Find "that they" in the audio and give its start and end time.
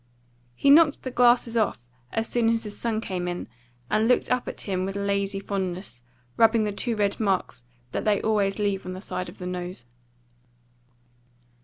7.91-8.19